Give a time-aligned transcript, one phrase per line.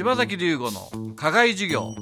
[0.00, 1.92] 柴崎龍吾の課外授業。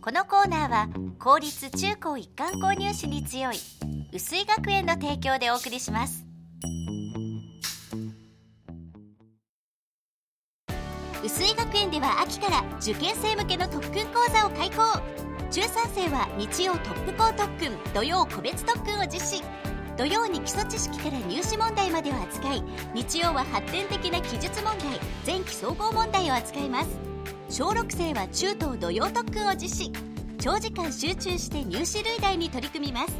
[0.00, 0.88] このコーナーは
[1.18, 3.56] 公立中高一貫購入士に強い
[4.12, 6.24] 薄井学園の提供でお送りします。
[11.24, 14.76] 薄井学園では秋から受験生向けの特訓講座を開講。
[15.50, 19.42] 中3生は日曜トップ校特訓土曜個別特訓を実施。
[19.96, 22.62] 土曜に基礎知識から入試問題までを扱い
[22.94, 26.88] 日曜は発展的な記述問題前期総合問題を扱います。
[27.48, 29.92] 小6生は中等土曜特訓を実施。
[30.38, 33.12] 長時間集中して入試類題に取り組みます。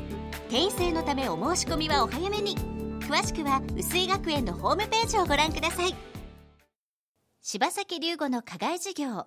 [0.48, 2.56] 定員制のためお申し込みはお早めに。
[3.00, 5.94] 詳しくは薄井学園のホームページをご覧ください。
[7.42, 9.26] 柴崎龍吾の課外授業。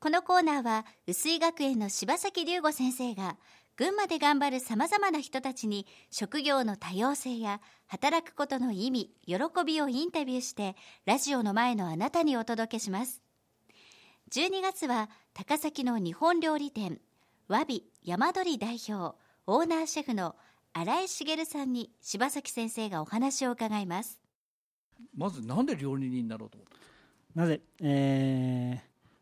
[0.00, 3.36] このコーナーは薄井学園の柴崎龍吾先生が
[3.78, 10.74] 群馬で頑張るさまざまな人たちに職業の多様性や働くことの意味喜びをインタビューして
[11.06, 13.22] ラジオの前のあなたにお届けします。
[14.32, 17.00] 12月は高崎の日本料理店
[17.46, 20.34] わび山鳥代表オーナーシェフの
[20.72, 24.20] 新井茂さんに柴崎先生がお話を伺います。
[25.16, 28.80] まずなんで料理人になろうと思ったなぜ、えー、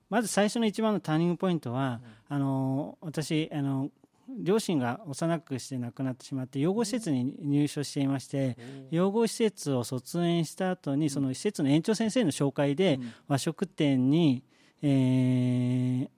[0.09, 3.91] まず最初の一番のターニングポイントは、うん、あの私あの
[4.39, 8.57] 両親が幼くして亡くなってしまって養護施設に入所していまして
[8.91, 14.43] 養護施設を卒園した後にその施設の園長先生の紹介で和食店に、
[14.83, 16.09] えー、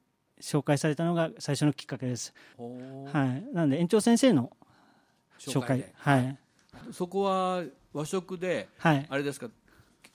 [0.41, 2.34] 紹介されたのが最初のきっかけです。
[2.58, 4.53] はい、なので園長先生の
[5.38, 6.36] 紹介はい、
[6.91, 9.48] そこは和食で、はい、あれですか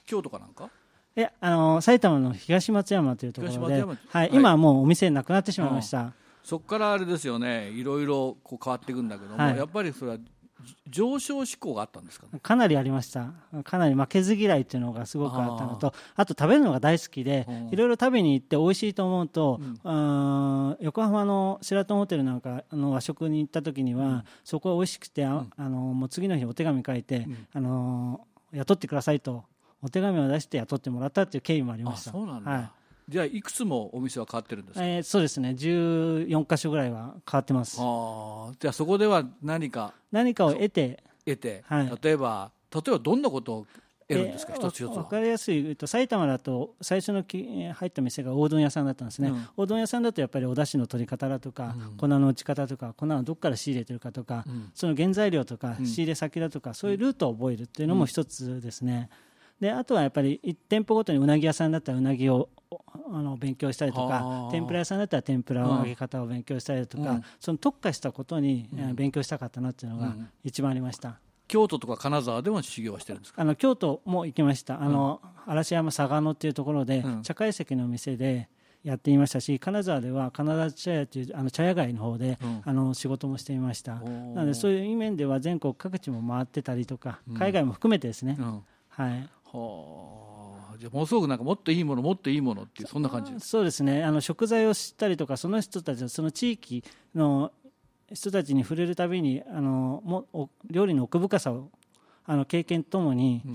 [0.06, 0.70] 京都かなんか？
[1.16, 6.14] えあの埼玉の東松山というところで、はい、今はもうお店なくなってしまいました。
[6.44, 7.70] そこからあれですよね。
[7.70, 10.18] いろいろこう変わっていくんだけども、はい、やっぱりそれは
[10.88, 13.34] 上昇志向があったんですか、ね、かなりありました。
[13.64, 28.22] かなり負けず嫌いっていうのがすごくあったのとあと食べるのが大好きでいろいろ食べに行って美味しいと思うと、うん、横浜のシェラトンホテルなんかの和食に行った時には、うん、そこは美味しくて、うん、あのもう次の日お手紙書いて、あの
[28.54, 29.44] 雇ってくださいと
[29.82, 32.12] お手紙を出して雇ってもらったっていう経緯もありました。
[32.12, 32.72] そうなんだ、はい
[33.08, 35.50] じゃあいくつもお店は変わってるんですか、えー、そうですね。
[35.50, 37.78] 14か所ぐらいは変わってます。
[37.80, 43.68] あじゃあそこでは何か何かを得て得て、はい、例えば例えばどんなことを
[44.08, 59.10] 得るんですか、一つ一つ分かりやすいと埼玉だと最初のき入った店がおうどん屋さんだったんですね、うん、おうどん屋さんだとやっぱりお出汁の取り方だとか、うん、粉の打ち方とか粉をどこから仕入れてるかとか、うん、その原材料とか仕入れ先だとか、そういうルートを覚えるっていうのも一つですね、
[59.60, 62.50] であとはやっぱり1店舗ごとにうなぎ屋さんだったらうなぎを
[63.14, 71.20] あの勉強したりとか天ぷら屋さんだったら天ぷらの揚げ方を勉強したりとか、うん、その特化したことに、うん、勉強したかったなっていうのが一番ありました。
[71.48, 73.42] 京都とか金沢でも修行はしてるんですか？
[73.42, 74.82] あの京都も行きました。
[74.82, 78.48] あの、嵐山佐賀野っていうところで、茶会席の店で
[78.84, 83.96] やっていましたし金沢では金沢茶屋というあの茶屋街の方で、うん、あの仕事もしていました。
[83.96, 88.38] なのでそういう面では全国各地も回ってたりとか、海外も含めてですね、
[88.90, 89.12] はい。
[89.12, 90.33] はあ
[90.84, 93.34] じゃものすごくなんかもっといいものもっといいものっていうそんな感じ。
[93.40, 94.04] そうですね。
[94.04, 96.84] あの食材を知ったりとかその人たちその地域
[97.16, 97.52] の
[98.12, 101.70] 人たちに触れるたびにあのも料理の奥深さを
[102.26, 103.54] あの経験ともに、うん、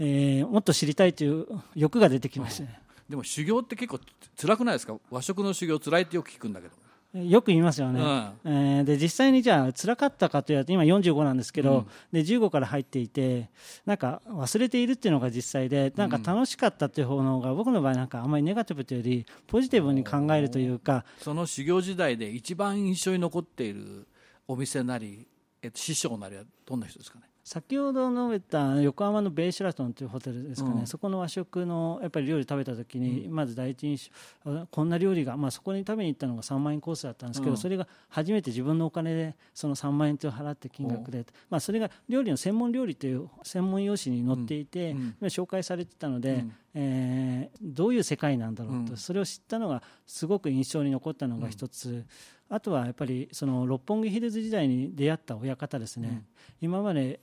[0.00, 4.00] えー、もっと知りたいという欲が出てきましたね、でも修行って結構
[4.40, 4.96] 辛くないですか？
[5.10, 6.74] 和食の修行辛いってよく聞くんだけど
[7.14, 13.48] よく言いますよね、うん、えー、で実際にじゃあ辛かったかというと今45なんですけど、うん、で15から入っていて
[13.86, 24.06] なんか忘れているっていうのが実際でなんか楽しかったっていう方の方が僕の場合なんかあんまりネガティブというよりポジティブに考えるというかその修行時代で一番印象に残っている
[24.46, 25.26] お店なり、
[25.62, 27.27] えっと、師匠なりはどんな人ですかね？
[27.48, 34.10] 先ほど述べた横浜のベイシュラトンというホテルですかね、うん、そこの和食のやっぱり料理食べた時に、まず第一印
[34.44, 46.44] 象こんな料理が、まあ、そこに食べに行ったのが3万円コースだったんですけど、うん、それが初めて自分のお金でその3万円と払って金額で、まあ、それが料理の専門料理という専門用紙に載っていて、紹介されてたので、
[46.74, 52.04] えー、どういう世界なんだろうと、それを知ったのがすごく印象に残ったのが一つ。
[52.50, 56.22] あとはやっぱりその六本木ヒルズ時代に出会った親方ですね、
[56.62, 57.20] 今まで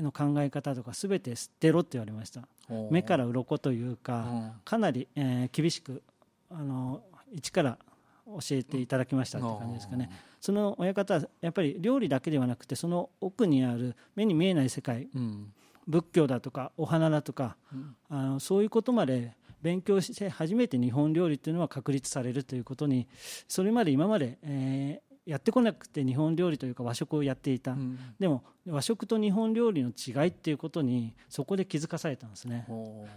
[0.00, 2.42] の考え方とかすべて捨てろって言われました。
[2.90, 6.02] 目から鱗というかかなり、えー、厳しく
[6.50, 7.02] あの
[7.32, 7.78] 一から
[8.26, 10.10] 教えていただきましたって感じですかね。
[10.40, 15.52] その親方はやっぱり料理だけではなくてその奥にある目に見えない世界、うん、
[15.86, 19.32] 仏教だとかお花だとか、うん、あのそういうことまで
[19.62, 23.08] 勉強して初めて日本料理というのは確立されるということに
[23.48, 32.66] それまで今まで、えー、やってこなくて日本料理というか和食をやっていた、うん、でも和食と日本料理の違いっていうことにそこで気づかされたんですね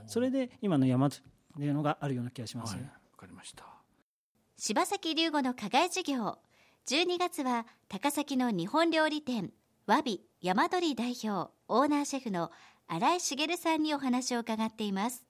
[0.06, 1.18] それで今の山って
[1.63, 2.75] いうのがあるような気がします。
[2.75, 3.65] わ、はい、かりました。
[4.57, 6.38] 柴崎龍吾の課外授業。
[6.88, 9.51] 12月は高崎の日本料理店
[9.88, 12.50] わび山鳥代表オーナーシェフの
[12.88, 15.25] 新井茂さんにお話を伺っています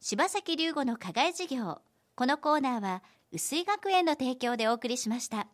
[0.00, 1.80] 柴崎龍吾の課外授業
[2.16, 5.46] このコーナーは薄井学園の提供でお送りしました。